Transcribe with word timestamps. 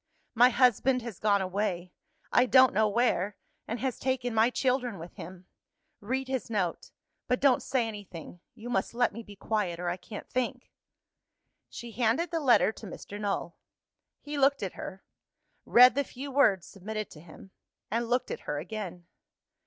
My 0.33 0.49
husband 0.49 1.03
has 1.03 1.19
gone 1.19 1.43
away 1.43 1.93
I 2.31 2.47
don't 2.47 2.73
know 2.73 2.89
where 2.89 3.37
and 3.67 3.79
has 3.81 3.99
taken 3.99 4.33
my 4.33 4.49
children 4.49 4.97
with 4.97 5.13
him. 5.13 5.45
Read 5.99 6.27
his 6.27 6.49
note: 6.49 6.89
but 7.27 7.39
don't 7.39 7.61
say 7.61 7.87
anything. 7.87 8.39
You 8.55 8.67
must 8.71 8.95
let 8.95 9.13
me 9.13 9.21
be 9.21 9.35
quiet, 9.35 9.79
or 9.79 9.89
I 9.89 9.97
can't 9.97 10.27
think." 10.27 10.71
She 11.69 11.91
handed 11.91 12.31
the 12.31 12.39
letter 12.39 12.71
to 12.71 12.87
Mr. 12.87 13.21
Null. 13.21 13.55
He 14.19 14.39
looked 14.39 14.63
at 14.63 14.73
her 14.73 15.03
read 15.67 15.93
the 15.93 16.03
few 16.03 16.31
words 16.31 16.65
submitted 16.65 17.11
to 17.11 17.19
him 17.21 17.51
and 17.91 18.09
looked 18.09 18.31
at 18.31 18.39
her 18.49 18.57
again. 18.57 19.05